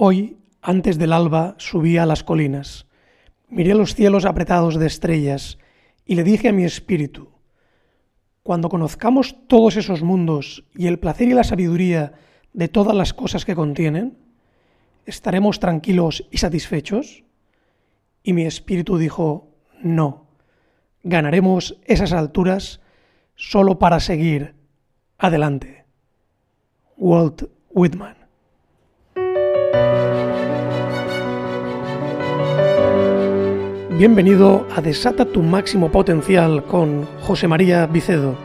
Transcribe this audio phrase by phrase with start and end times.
[0.00, 2.86] Hoy, antes del alba, subí a las colinas.
[3.48, 5.58] Miré los cielos apretados de estrellas
[6.06, 7.30] y le dije a mi espíritu,
[8.44, 12.12] cuando conozcamos todos esos mundos y el placer y la sabiduría
[12.52, 14.16] de todas las cosas que contienen,
[15.04, 17.24] ¿estaremos tranquilos y satisfechos?
[18.22, 19.48] Y mi espíritu dijo,
[19.82, 20.28] no,
[21.02, 22.80] ganaremos esas alturas
[23.34, 24.54] solo para seguir
[25.18, 25.86] adelante.
[26.96, 28.17] Walt Whitman
[33.98, 38.36] Bienvenido a Desata tu máximo potencial con José María Vicedo.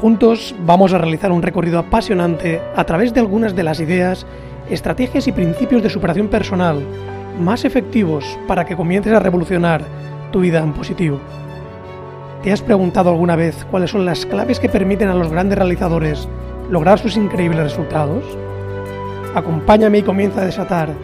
[0.00, 4.24] Juntos vamos a realizar un recorrido apasionante a través de algunas de las ideas,
[4.70, 6.80] estrategias y principios de superación personal
[7.40, 9.82] más efectivos para que comiences a revolucionar
[10.30, 11.18] tu vida en positivo.
[12.44, 16.28] ¿Te has preguntado alguna vez cuáles son las claves que permiten a los grandes realizadores
[16.70, 18.22] lograr sus increíbles resultados?
[19.34, 20.94] Acompáñame y comienza a desatar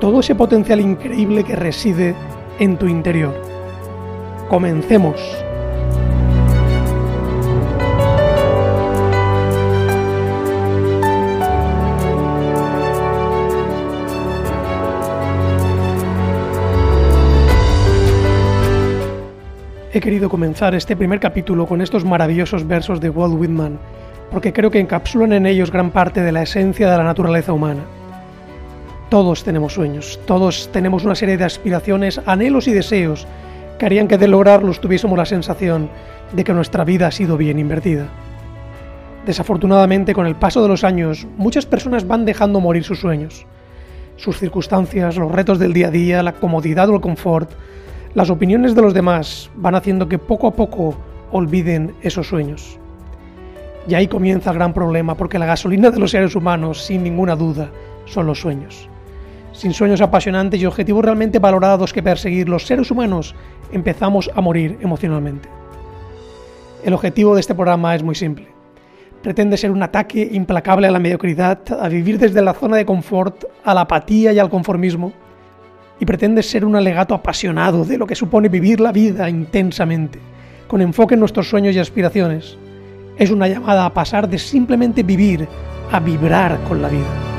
[0.00, 2.14] todo ese potencial increíble que reside
[2.62, 3.34] en tu interior.
[4.48, 5.16] Comencemos.
[19.92, 23.80] He querido comenzar este primer capítulo con estos maravillosos versos de Walt Whitman,
[24.30, 27.82] porque creo que encapsulan en ellos gran parte de la esencia de la naturaleza humana.
[29.12, 33.26] Todos tenemos sueños, todos tenemos una serie de aspiraciones, anhelos y deseos
[33.78, 35.90] que harían que de lograrlos tuviésemos la sensación
[36.32, 38.08] de que nuestra vida ha sido bien invertida.
[39.26, 43.44] Desafortunadamente, con el paso de los años, muchas personas van dejando morir sus sueños.
[44.16, 47.50] Sus circunstancias, los retos del día a día, la comodidad o el confort,
[48.14, 50.96] las opiniones de los demás van haciendo que poco a poco
[51.32, 52.78] olviden esos sueños.
[53.86, 57.36] Y ahí comienza el gran problema, porque la gasolina de los seres humanos, sin ninguna
[57.36, 57.68] duda,
[58.06, 58.88] son los sueños.
[59.52, 63.34] Sin sueños apasionantes y objetivos realmente valorados que perseguir, los seres humanos
[63.70, 65.48] empezamos a morir emocionalmente.
[66.82, 68.48] El objetivo de este programa es muy simple.
[69.22, 73.44] Pretende ser un ataque implacable a la mediocridad, a vivir desde la zona de confort,
[73.62, 75.12] a la apatía y al conformismo,
[76.00, 80.18] y pretende ser un alegato apasionado de lo que supone vivir la vida intensamente,
[80.66, 82.56] con enfoque en nuestros sueños y aspiraciones.
[83.16, 85.46] Es una llamada a pasar de simplemente vivir
[85.92, 87.31] a vibrar con la vida.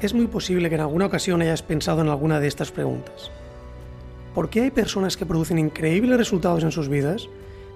[0.00, 3.30] Es muy posible que en alguna ocasión hayas pensado en alguna de estas preguntas.
[4.34, 7.28] ¿Por qué hay personas que producen increíbles resultados en sus vidas,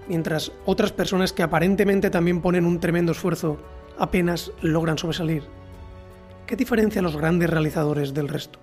[0.08, 3.58] mientras otras personas que aparentemente también ponen un tremendo esfuerzo
[3.98, 5.42] apenas logran sobresalir?
[6.46, 8.58] ¿Qué diferencia a los grandes realizadores del resto?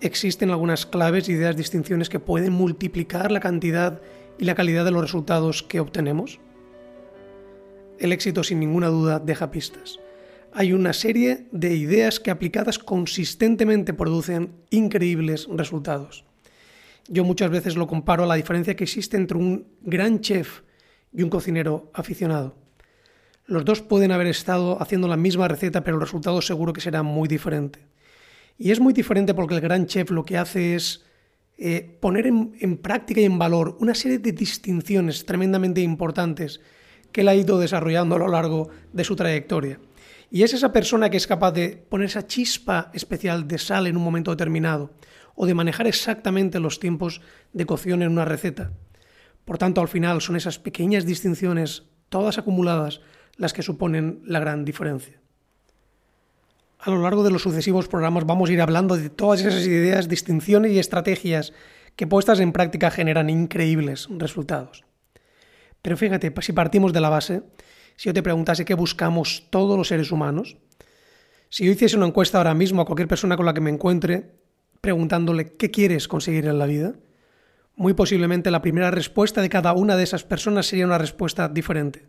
[0.00, 4.00] Existen algunas claves, ideas, distinciones que pueden multiplicar la cantidad
[4.38, 6.40] y la calidad de los resultados que obtenemos.
[8.00, 10.00] El éxito sin ninguna duda deja pistas
[10.58, 16.24] hay una serie de ideas que aplicadas consistentemente producen increíbles resultados.
[17.08, 20.62] Yo muchas veces lo comparo a la diferencia que existe entre un gran chef
[21.12, 22.56] y un cocinero aficionado.
[23.44, 27.02] Los dos pueden haber estado haciendo la misma receta, pero el resultado seguro que será
[27.02, 27.80] muy diferente.
[28.56, 31.04] Y es muy diferente porque el gran chef lo que hace es
[31.58, 36.62] eh, poner en, en práctica y en valor una serie de distinciones tremendamente importantes
[37.12, 39.78] que él ha ido desarrollando a lo largo de su trayectoria.
[40.30, 43.96] Y es esa persona que es capaz de poner esa chispa especial de sal en
[43.96, 44.90] un momento determinado
[45.34, 47.20] o de manejar exactamente los tiempos
[47.52, 48.72] de cocción en una receta.
[49.44, 53.00] Por tanto, al final son esas pequeñas distinciones, todas acumuladas,
[53.36, 55.20] las que suponen la gran diferencia.
[56.78, 60.08] A lo largo de los sucesivos programas vamos a ir hablando de todas esas ideas,
[60.08, 61.52] distinciones y estrategias
[61.96, 64.84] que puestas en práctica generan increíbles resultados.
[65.82, 67.42] Pero fíjate, si partimos de la base
[67.96, 70.56] si yo te preguntase qué buscamos todos los seres humanos,
[71.48, 74.30] si yo hiciese una encuesta ahora mismo a cualquier persona con la que me encuentre,
[74.80, 76.94] preguntándole qué quieres conseguir en la vida,
[77.76, 82.06] muy posiblemente la primera respuesta de cada una de esas personas sería una respuesta diferente.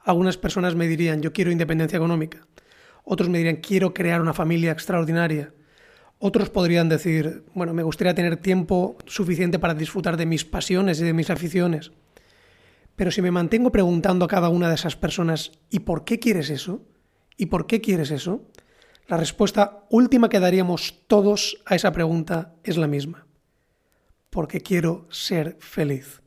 [0.00, 2.46] Algunas personas me dirían yo quiero independencia económica,
[3.04, 5.52] otros me dirían quiero crear una familia extraordinaria,
[6.18, 11.04] otros podrían decir, bueno, me gustaría tener tiempo suficiente para disfrutar de mis pasiones y
[11.04, 11.92] de mis aficiones.
[12.98, 16.50] Pero si me mantengo preguntando a cada una de esas personas ¿y por qué quieres
[16.50, 16.82] eso?
[17.36, 18.42] ¿Y por qué quieres eso?
[19.06, 23.28] La respuesta última que daríamos todos a esa pregunta es la misma.
[24.30, 26.22] Porque quiero ser feliz.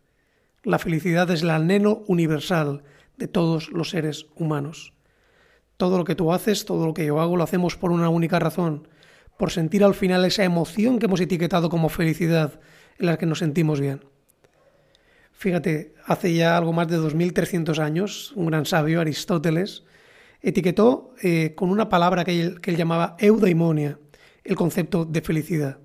[0.64, 2.84] La felicidad es el anhelo universal
[3.18, 4.94] de todos los seres humanos.
[5.76, 8.40] Todo lo que tú haces, todo lo que yo hago, lo hacemos por una única
[8.40, 8.88] razón,
[9.38, 12.62] por sentir al final esa emoción que hemos etiquetado como felicidad,
[12.98, 14.06] en las que nos sentimos bien.
[15.42, 19.84] Fíjate, hace ya algo más de 2300 años, un gran sabio, Aristóteles,
[20.40, 23.98] etiquetó eh, con una palabra que él, que él llamaba eudaimonia
[24.44, 25.80] el concepto de felicidad.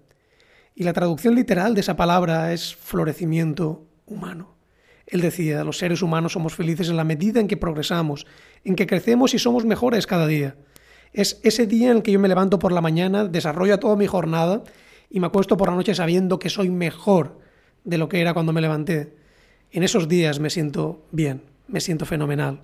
[0.74, 4.58] Y la traducción literal de esa palabra es florecimiento humano.
[5.06, 8.26] Él decía, los seres humanos somos felices en la medida en que progresamos,
[8.62, 10.56] en que crecemos y somos mejores cada día.
[11.14, 14.06] Es ese día en el que yo me levanto por la mañana, desarrollo toda mi
[14.06, 14.64] jornada
[15.08, 17.38] y me acuesto por la noche sabiendo que soy mejor
[17.84, 19.24] de lo que era cuando me levanté.
[19.72, 22.60] En esos días me siento bien, me siento fenomenal.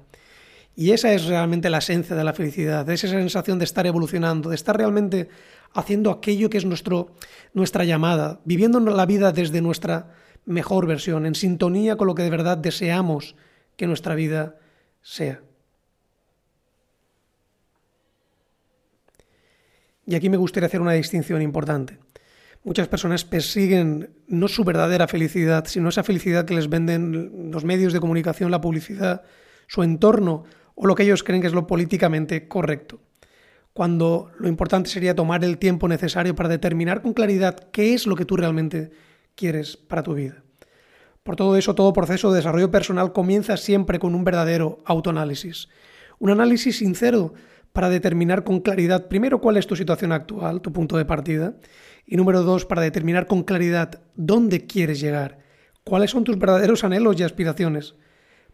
[0.75, 4.55] Y esa es realmente la esencia de la felicidad, esa sensación de estar evolucionando, de
[4.55, 5.29] estar realmente
[5.75, 7.15] haciendo aquello que es nuestro,
[7.53, 10.15] nuestra llamada, viviendo la vida desde nuestra
[10.47, 13.37] mejor versión, en sintonía con lo que de verdad deseamos
[13.77, 14.57] que nuestra vida
[15.03, 15.41] sea.
[20.07, 21.99] Y aquí me gustaría hacer una distinción importante.
[22.65, 27.93] Muchas personas persiguen no su verdadera felicidad, sino esa felicidad que les venden los medios
[27.93, 29.23] de comunicación, la publicidad,
[29.67, 30.45] su entorno
[30.75, 33.01] o lo que ellos creen que es lo políticamente correcto
[33.73, 38.17] cuando lo importante sería tomar el tiempo necesario para determinar con claridad qué es lo
[38.17, 38.91] que tú realmente
[39.35, 40.43] quieres para tu vida.
[41.23, 45.69] Por todo eso, todo proceso de desarrollo personal comienza siempre con un verdadero autoanálisis.
[46.19, 47.33] Un análisis sincero
[47.73, 51.55] para determinar con claridad, primero, cuál es tu situación actual, tu punto de partida,
[52.07, 55.39] y número dos, para determinar con claridad dónde quieres llegar,
[55.85, 57.95] cuáles son tus verdaderos anhelos y aspiraciones.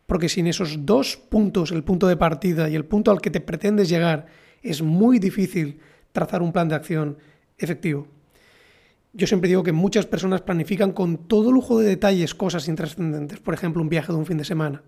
[0.06, 3.40] Porque sin esos dos puntos, el punto de partida y el punto al que te
[3.40, 4.26] pretendes llegar,
[4.62, 5.80] es muy difícil
[6.12, 7.18] trazar un plan de acción
[7.58, 8.08] efectivo.
[9.12, 13.54] Yo siempre digo que muchas personas planifican con todo lujo de detalles cosas intrascendentes, por
[13.54, 14.82] ejemplo, un viaje de un fin de semana.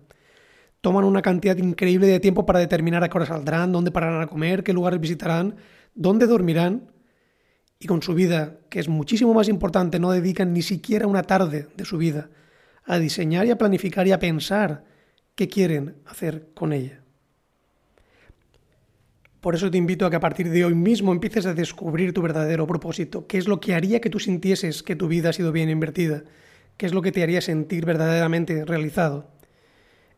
[0.81, 4.27] Toman una cantidad increíble de tiempo para determinar a qué hora saldrán, dónde pararán a
[4.27, 5.55] comer, qué lugares visitarán,
[5.93, 6.90] dónde dormirán,
[7.81, 11.67] y con su vida, que es muchísimo más importante, no dedican ni siquiera una tarde
[11.75, 12.29] de su vida
[12.85, 14.85] a diseñar y a planificar y a pensar
[15.33, 17.01] qué quieren hacer con ella.
[19.39, 22.21] Por eso te invito a que a partir de hoy mismo empieces a descubrir tu
[22.21, 25.51] verdadero propósito, qué es lo que haría que tú sintieses que tu vida ha sido
[25.51, 26.23] bien invertida,
[26.77, 29.31] qué es lo que te haría sentir verdaderamente realizado.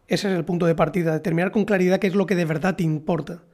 [0.09, 2.75] Ese es el punto de partida, determinar con claridad qué es lo que de verdad
[2.75, 3.45] te importa,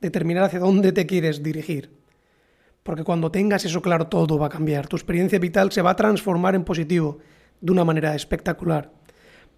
[0.00, 2.05] determinar hacia dónde te quieres dirigir.
[2.86, 5.96] Porque cuando tengas eso claro todo va a cambiar, tu experiencia vital se va a
[5.96, 7.18] transformar en positivo
[7.60, 8.92] de una manera espectacular.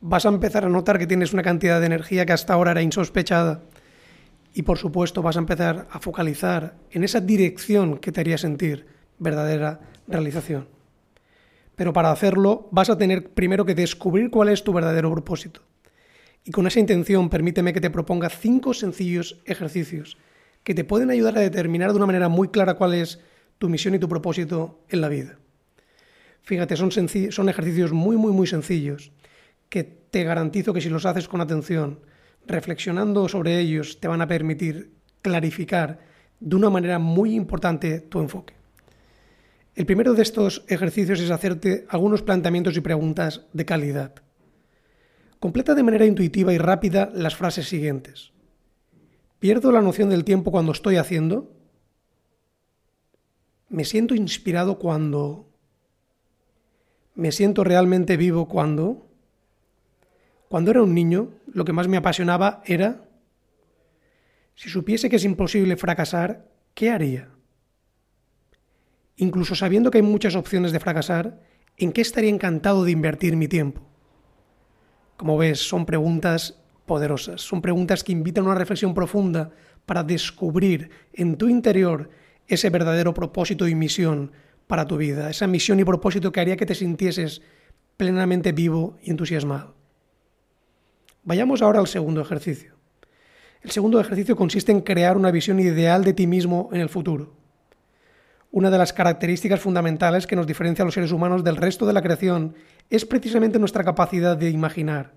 [0.01, 2.81] Vas a empezar a notar que tienes una cantidad de energía que hasta ahora era
[2.81, 3.65] insospechada
[4.55, 8.87] y por supuesto vas a empezar a focalizar en esa dirección que te haría sentir
[9.19, 10.67] verdadera realización.
[11.77, 15.61] Pero para hacerlo vas a tener primero que descubrir cuál es tu verdadero propósito.
[16.45, 20.17] Y con esa intención permíteme que te proponga cinco sencillos ejercicios
[20.69, 23.21] que te pueden ayudar a determinar de una manera muy clara cuál es
[23.57, 25.39] tu misión y tu propósito en la vida.
[26.43, 29.11] Fíjate, son, son ejercicios muy, muy, muy sencillos
[29.71, 32.01] que te garantizo que si los haces con atención,
[32.47, 34.93] reflexionando sobre ellos te van a permitir
[35.23, 36.01] clarificar
[36.39, 38.53] de una manera muy importante tu enfoque.
[39.75, 44.17] El primero de estos ejercicios es hacerte algunos planteamientos y preguntas de calidad.
[45.41, 48.33] Completa de manera intuitiva y rápida las frases siguientes.
[49.39, 51.53] ¿Pierdo la noción del tiempo cuando estoy haciendo?
[53.69, 55.49] ¿Me siento inspirado cuando?
[57.15, 59.07] ¿Me siento realmente vivo cuando?
[60.49, 63.05] Cuando era un niño, lo que más me apasionaba era,
[64.57, 67.29] si supiese que es imposible fracasar, ¿qué haría?
[69.17, 71.41] Incluso sabiendo que hay muchas opciones de fracasar,
[71.77, 73.83] ¿en qué estaría encantado de invertir mi tiempo?
[75.17, 79.53] Como ves, son preguntas poderosas, son preguntas que invitan a una reflexión profunda
[79.87, 82.11] para descubrir en tu interior
[82.49, 84.33] ese verdadero propósito y misión
[84.67, 87.43] para tu vida, esa misión y propósito que haría que te sintieses
[87.97, 89.77] plenamente vivo y entusiasmado.
[91.23, 92.75] Vayamos ahora al segundo ejercicio.
[93.63, 97.35] El segundo ejercicio consiste en crear una visión ideal de ti mismo en el futuro.
[98.51, 101.93] Una de las características fundamentales que nos diferencia a los seres humanos del resto de
[101.93, 102.55] la creación
[102.89, 105.13] es precisamente nuestra capacidad de imaginar.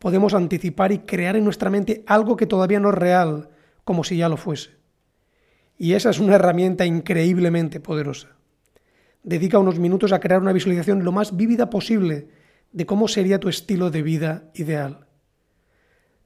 [0.00, 3.50] Podemos anticipar y crear en nuestra mente algo que todavía no es real,
[3.84, 4.70] como si ya lo fuese.
[5.76, 8.28] Y esa es una herramienta increíblemente poderosa.
[9.22, 12.28] Dedica unos minutos a crear una visualización lo más vívida posible
[12.72, 15.06] de cómo sería tu estilo de vida ideal.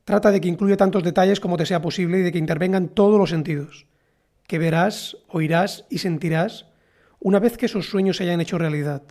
[0.05, 3.19] Trata de que incluya tantos detalles como te sea posible y de que intervengan todos
[3.19, 3.89] los sentidos,
[4.47, 6.67] que verás, oirás y sentirás
[7.19, 9.03] una vez que esos sueños se hayan hecho realidad.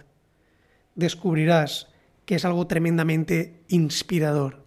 [0.95, 1.92] Descubrirás
[2.25, 4.63] que es algo tremendamente inspirador.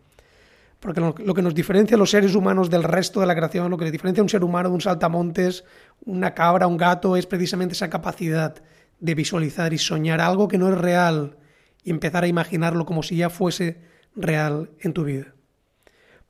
[0.81, 3.79] Porque lo, que nos diferencia a los seres humanos del resto de la creación, lo
[3.79, 5.65] que le diferencia a un ser humano de un saltamontes,
[6.05, 8.63] una cabra, un gato, es precisamente esa capacidad
[9.01, 11.39] de visualizar y soñar algo que no es real
[11.83, 13.81] y empezar a imaginarlo como si ya fuese
[14.15, 15.35] real en tu vida.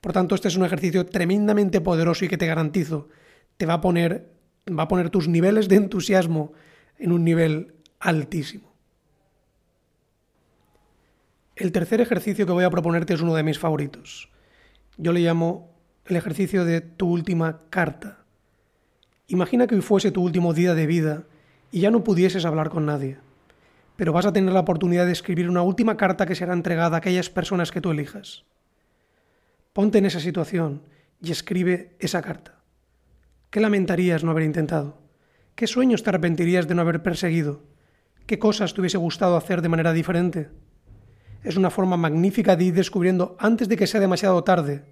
[0.01, 3.09] Por tanto, este es un ejercicio tremendamente poderoso y que te garantizo,
[3.57, 4.31] te va a poner,
[4.69, 6.53] va a poner tus niveles de entusiasmo
[6.99, 8.76] en un nivel altísimo.
[11.57, 14.29] El tercer ejercicio que voy a proponerte es uno de mis favoritos.
[14.99, 18.27] Yo le llamo el ejercicio de tu última carta.
[19.29, 21.25] Imagina que hoy fuese tu último día de vida
[21.73, 23.17] y ya no pudieses hablar con nadie,
[23.97, 26.99] pero vas a tener la oportunidad de escribir una última carta que será entregada a
[26.99, 28.45] aquellas personas que tú elijas.
[29.73, 30.83] Ponte en esa situación
[31.23, 32.61] y escribe esa carta.
[33.49, 34.99] ¿Qué lamentarías no haber intentado?
[35.55, 37.63] ¿Qué sueños te arrepentirías de no haber perseguido?
[38.27, 40.51] ¿Qué cosas te hubiese gustado hacer de manera diferente?
[41.47, 44.83] Es una forma magnífica de ir descubriendo antes de que sea demasiado tarde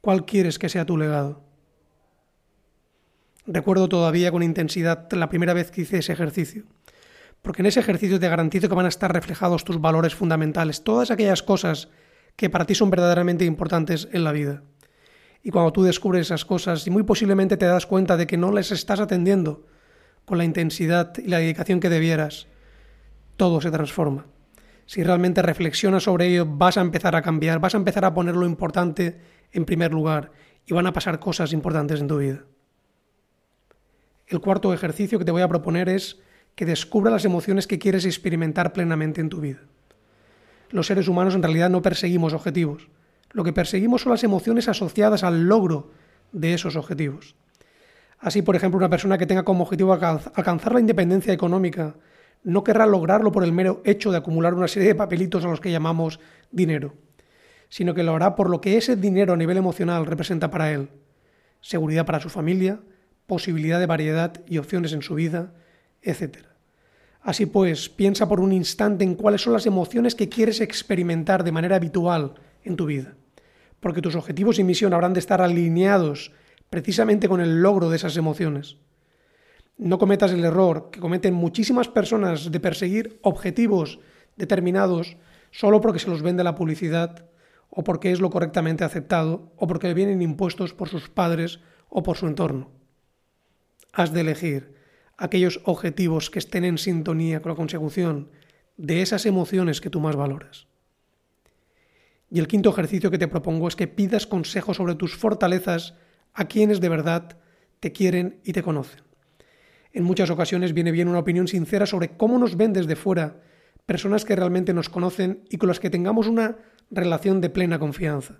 [0.00, 1.42] cuál quieres que sea tu legado.
[3.44, 6.62] Recuerdo todavía con intensidad la primera vez que hice ese ejercicio,
[7.42, 11.10] porque en ese ejercicio te garantizo que van a estar reflejados tus valores fundamentales, todas
[11.10, 11.88] aquellas cosas
[12.36, 14.62] que para ti son verdaderamente importantes en la vida.
[15.42, 18.52] Y cuando tú descubres esas cosas y muy posiblemente te das cuenta de que no
[18.52, 19.66] les estás atendiendo
[20.24, 22.46] con la intensidad y la dedicación que debieras,
[23.36, 24.26] todo se transforma.
[24.86, 28.36] Si realmente reflexionas sobre ello, vas a empezar a cambiar, vas a empezar a poner
[28.36, 29.20] lo importante
[29.52, 30.30] en primer lugar
[30.64, 32.44] y van a pasar cosas importantes en tu vida.
[34.28, 36.20] El cuarto ejercicio que te voy a proponer es
[36.54, 39.60] que descubra las emociones que quieres experimentar plenamente en tu vida.
[40.70, 42.88] Los seres humanos en realidad no perseguimos objetivos,
[43.30, 45.90] lo que perseguimos son las emociones asociadas al logro
[46.32, 47.34] de esos objetivos.
[48.18, 51.96] Así, por ejemplo, una persona que tenga como objetivo alcanzar la independencia económica
[52.46, 55.60] no querrá lograrlo por el mero hecho de acumular una serie de papelitos a los
[55.60, 56.94] que llamamos dinero,
[57.68, 60.88] sino que lo hará por lo que ese dinero a nivel emocional representa para él.
[61.60, 62.80] Seguridad para su familia,
[63.26, 65.52] posibilidad de variedad y opciones en su vida,
[66.00, 66.38] etc.
[67.20, 71.52] Así pues, piensa por un instante en cuáles son las emociones que quieres experimentar de
[71.52, 72.34] manera habitual
[72.64, 73.16] en tu vida
[73.80, 76.32] porque tus objetivos y misión habrán de estar alineados
[76.70, 78.78] precisamente con el logro de esas emociones.
[79.78, 84.00] No cometas el error que cometen muchísimas personas de perseguir objetivos
[84.36, 85.16] determinados
[85.50, 87.26] solo porque se los vende la publicidad
[87.68, 92.02] o porque es lo correctamente aceptado o porque le vienen impuestos por sus padres o
[92.02, 92.70] por su entorno.
[93.92, 94.74] Has de elegir
[95.18, 98.30] aquellos objetivos que estén en sintonía con la consecución
[98.76, 100.66] de esas emociones que tú más valoras.
[102.30, 105.94] Y el quinto ejercicio que te propongo es que pidas consejos sobre tus fortalezas
[106.34, 107.38] a quienes de verdad
[107.80, 109.06] te quieren y te conocen.
[109.96, 113.40] En muchas ocasiones viene bien una opinión sincera sobre cómo nos ven desde fuera
[113.86, 116.58] personas que realmente nos conocen y con las que tengamos una
[116.90, 118.34] relación de plena confianza.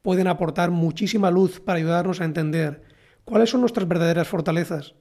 [0.00, 2.84] Pueden aportar muchísima luz para ayudarnos a entender
[3.26, 4.94] cuáles son nuestras verdaderas fortalezas.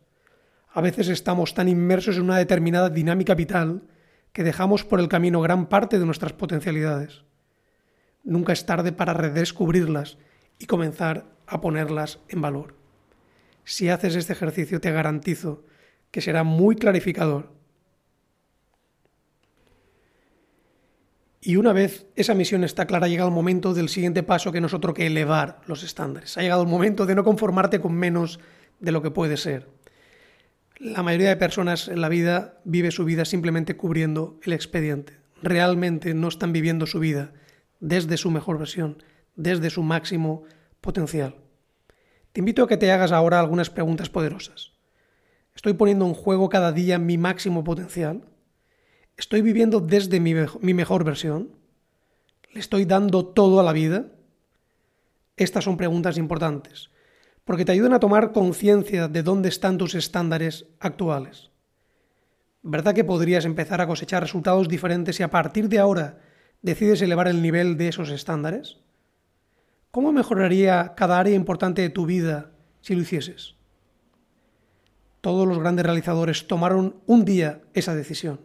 [0.73, 3.83] A veces estamos tan inmersos en una determinada dinámica vital
[4.33, 7.23] que dejamos por el camino gran parte de nuestras potencialidades.
[8.25, 10.17] Nunca es tarde para redescubrirlas
[10.59, 12.80] y comenzar a ponerlas en valor.
[13.71, 15.63] Si haces este ejercicio te garantizo
[16.11, 17.53] que será muy clarificador.
[21.39, 24.67] Y una vez esa misión está clara, llega el momento del siguiente paso que no
[24.67, 26.37] es otro que elevar los estándares.
[26.37, 28.41] Ha llegado el momento de no conformarte con menos
[28.81, 29.69] de lo que puede ser.
[30.77, 35.13] La mayoría de personas en la vida vive su vida simplemente cubriendo el expediente.
[35.41, 37.31] Realmente no están viviendo su vida
[37.79, 39.01] desde su mejor versión,
[39.37, 40.43] desde su máximo
[40.81, 41.40] potencial.
[42.33, 44.71] Te invito a que te hagas ahora algunas preguntas poderosas.
[45.53, 48.23] ¿Estoy poniendo en juego cada día mi máximo potencial?
[49.17, 51.49] ¿Estoy viviendo desde mi, mejor versión?
[52.53, 54.05] ¿Le estoy dando todo a la vida?
[55.35, 56.89] Estas son preguntas importantes,
[57.43, 61.51] porque te ayudan a tomar conciencia de dónde están tus estándares actuales.
[62.61, 66.19] ¿Verdad que podrías empezar a cosechar resultados diferentes y a partir de ahora
[66.61, 68.77] decides elevar el nivel de esos estándares?
[69.91, 73.55] ¿Cómo mejoraría cada área importante de tu vida si lo hicieses?
[75.19, 78.39] Todos los grandes realizadores tomaron un día esa decisión,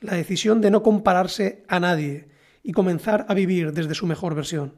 [0.00, 2.30] la decisión de no compararse a nadie
[2.64, 4.74] y comenzar a vivir desde su mejor versión.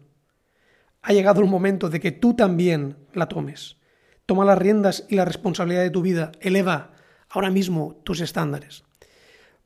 [1.00, 3.78] Ha llegado el momento de que tú también la tomes.
[4.26, 6.32] Toma las riendas y la responsabilidad de tu vida.
[6.42, 6.92] Eleva
[7.30, 8.84] ahora mismo tus estándares.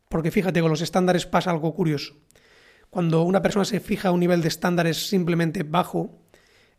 [0.09, 2.15] Porque fíjate, con los estándares pasa algo curioso.
[2.93, 6.11] Cuando una persona se fija a un nivel de estándares simplemente bajo,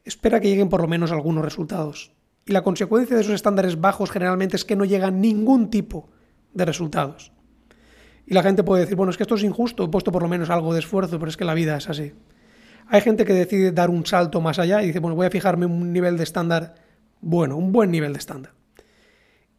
[0.04, 2.14] espera que lleguen por lo menos algunos resultados.
[2.46, 6.12] Y la consecuencia de esos estándares bajos generalmente es que no llega ningún tipo
[6.54, 7.32] de resultados.
[8.28, 10.30] Y la gente puede decir, bueno, es que esto es injusto, he puesto por lo
[10.30, 12.14] menos algo de esfuerzo, pero es que la vida es así.
[12.86, 15.66] Hay gente que decide dar un salto más allá y dice, bueno, voy a fijarme
[15.66, 16.76] un nivel de estándar
[17.22, 18.54] bueno, un buen nivel de estándar.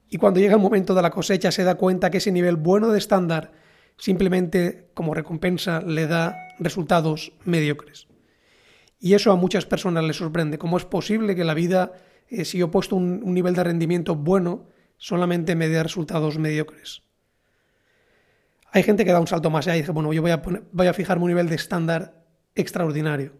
[0.08, 2.90] y cuando llega el momento de la cosecha se da cuenta que ese nivel bueno
[2.90, 3.63] de estándar
[3.96, 8.06] simplemente como recompensa le da resultados mediocres.
[9.00, 10.58] Y eso a muchas personas les sorprende.
[10.58, 11.92] ¿Cómo es posible que la vida,
[12.28, 17.02] eh, si yo he puesto un, nivel de rendimiento bueno, solamente me dé resultados mediocres?
[18.72, 20.86] Hay gente que da un salto más allá y dice, bueno, yo voy a, voy
[20.86, 22.24] a fijarme un nivel de estándar
[22.54, 23.34] extraordinario.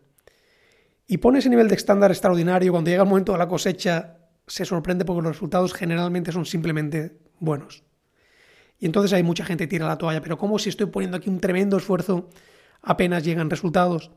[1.06, 4.64] Y pone ese nivel de estándar extraordinario, cuando llega el momento de la cosecha, se
[4.64, 7.84] sorprende porque los resultados generalmente son simplemente buenos.
[8.78, 11.30] Y entonces hay mucha gente que tira la toalla, pero ¿cómo si estoy poniendo aquí
[11.30, 12.28] un tremendo esfuerzo
[12.82, 14.10] apenas llegan resultados?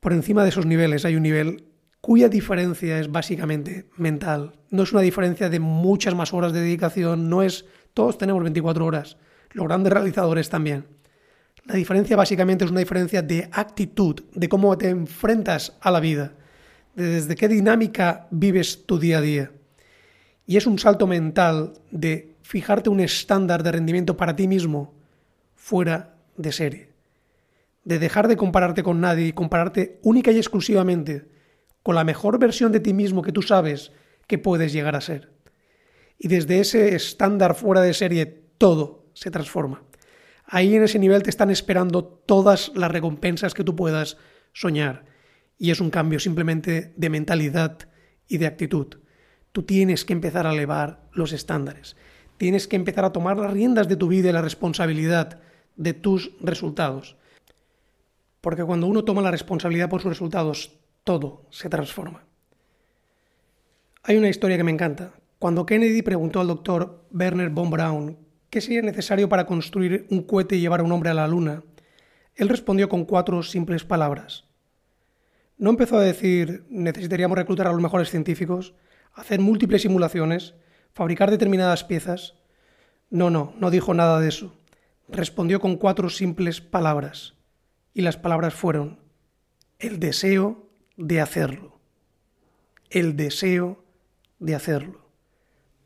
[0.00, 1.64] Por encima de esos niveles hay un nivel
[2.00, 4.58] cuya diferencia es básicamente mental.
[4.70, 8.86] No es una diferencia de muchas más horas de dedicación, no es todos tenemos 24
[8.86, 9.16] horas,
[9.52, 10.86] los grandes realizadores también.
[11.64, 16.32] La diferencia básicamente es una diferencia de actitud, de cómo te enfrentas a la vida,
[16.94, 19.52] de desde qué dinámica vives tu día a día.
[20.50, 24.92] Y es un salto mental de fijarte un estándar de rendimiento para ti mismo
[25.54, 26.88] fuera de serie.
[27.84, 31.28] De dejar de compararte con nadie y compararte única y exclusivamente
[31.84, 33.92] con la mejor versión de ti mismo que tú sabes
[34.26, 35.30] que puedes llegar a ser.
[36.18, 38.26] Y desde ese estándar fuera de serie
[38.58, 39.84] todo se transforma.
[40.46, 44.16] Ahí en ese nivel te están esperando todas las recompensas que tú puedas
[44.52, 45.04] soñar.
[45.58, 47.78] Y es un cambio simplemente de mentalidad
[48.26, 48.96] y de actitud.
[49.52, 51.96] Tú tienes que empezar a elevar los estándares.
[52.36, 55.40] Tienes que empezar a tomar las riendas de tu vida y la responsabilidad
[55.76, 57.16] de tus resultados.
[58.40, 62.24] Porque cuando uno toma la responsabilidad por sus resultados, todo se transforma.
[64.02, 65.12] Hay una historia que me encanta.
[65.38, 70.56] Cuando Kennedy preguntó al doctor Werner von Braun qué sería necesario para construir un cohete
[70.56, 71.62] y llevar a un hombre a la luna,
[72.34, 74.44] él respondió con cuatro simples palabras.
[75.58, 78.74] No empezó a decir necesitaríamos reclutar a los mejores científicos,
[79.20, 80.54] hacer múltiples simulaciones,
[80.92, 82.34] fabricar determinadas piezas.
[83.10, 84.54] No, no, no dijo nada de eso.
[85.08, 87.34] Respondió con cuatro simples palabras.
[87.92, 89.00] Y las palabras fueron
[89.78, 91.80] el deseo de hacerlo.
[92.88, 93.84] El deseo
[94.38, 95.10] de hacerlo.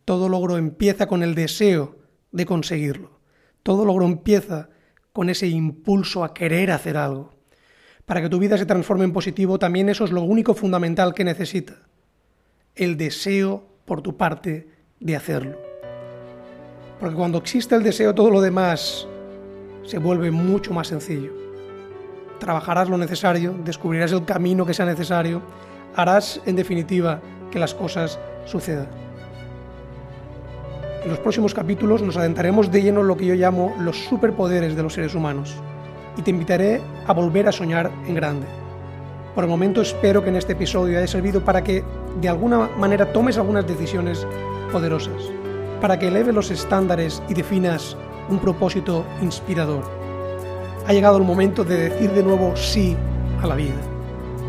[0.05, 1.99] Todo logro empieza con el deseo
[2.31, 3.21] de conseguirlo.
[3.63, 4.69] Todo logro empieza
[5.13, 7.35] con ese impulso a querer hacer algo.
[8.05, 11.25] Para que tu vida se transforme en positivo, también eso es lo único fundamental que
[11.25, 11.87] necesita
[12.77, 14.69] el deseo por tu parte
[15.01, 15.59] de hacerlo.
[16.99, 19.07] Porque cuando existe el deseo, todo lo demás
[19.85, 21.33] se vuelve mucho más sencillo.
[22.39, 25.43] Trabajarás lo necesario, descubrirás el camino que sea necesario,
[25.95, 28.89] harás en definitiva que las cosas sucedan.
[31.05, 34.75] En los próximos capítulos nos adentraremos de lleno en lo que yo llamo los superpoderes
[34.75, 35.55] de los seres humanos
[36.17, 38.47] y te invitaré a volver a soñar en grande.
[39.35, 41.85] Por el momento espero que en este episodio haya servido para que
[42.21, 44.27] de alguna manera tomes algunas decisiones
[44.73, 45.31] poderosas,
[45.81, 47.97] para que eleves los estándares y definas
[48.29, 49.85] un propósito inspirador.
[50.87, 52.97] Ha llegado el momento de decir de nuevo sí
[53.43, 53.81] a la vida,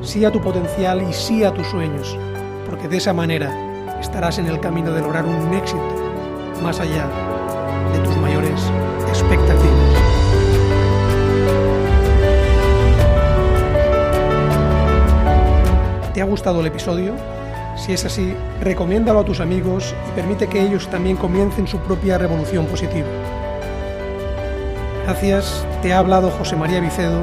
[0.02, 2.18] sí a tu potencial y sí a tus sueños,
[2.70, 5.82] porque de esa manera estarás en el camino de lograr un éxito
[6.62, 7.08] más allá
[7.94, 8.62] de tus mayores
[9.08, 10.16] expectativas.
[16.14, 17.35] ¿Te ha gustado el episodio?
[17.76, 22.18] Si es así, recomiéndalo a tus amigos y permite que ellos también comiencen su propia
[22.18, 23.08] revolución positiva.
[25.04, 27.22] Gracias, te ha hablado José María Vicedo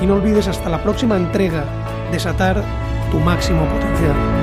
[0.00, 1.64] y no olvides hasta la próxima entrega
[2.10, 2.62] desatar
[3.10, 4.41] tu máximo potencial.